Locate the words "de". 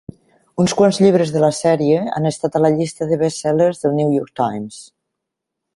1.35-1.43, 3.13-3.21